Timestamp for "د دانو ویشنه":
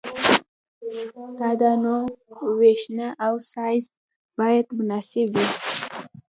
1.37-3.07